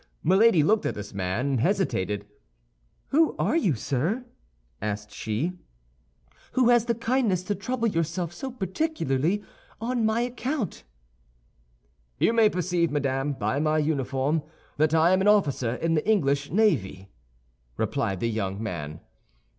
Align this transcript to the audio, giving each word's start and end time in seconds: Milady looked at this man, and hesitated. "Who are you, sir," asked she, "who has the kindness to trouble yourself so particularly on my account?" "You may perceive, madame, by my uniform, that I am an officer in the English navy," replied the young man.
Milady 0.23 0.63
looked 0.63 0.87
at 0.87 0.95
this 0.95 1.13
man, 1.13 1.45
and 1.47 1.59
hesitated. 1.59 2.25
"Who 3.09 3.35
are 3.37 3.55
you, 3.55 3.75
sir," 3.75 4.25
asked 4.81 5.11
she, 5.11 5.59
"who 6.53 6.69
has 6.69 6.85
the 6.85 6.95
kindness 6.95 7.43
to 7.43 7.53
trouble 7.53 7.87
yourself 7.87 8.33
so 8.33 8.49
particularly 8.49 9.43
on 9.79 10.03
my 10.03 10.21
account?" 10.21 10.85
"You 12.17 12.33
may 12.33 12.49
perceive, 12.49 12.89
madame, 12.89 13.33
by 13.33 13.59
my 13.59 13.77
uniform, 13.77 14.41
that 14.77 14.95
I 14.95 15.11
am 15.13 15.21
an 15.21 15.27
officer 15.27 15.75
in 15.75 15.93
the 15.93 16.09
English 16.09 16.49
navy," 16.49 17.11
replied 17.77 18.21
the 18.21 18.29
young 18.31 18.57
man. 18.63 19.01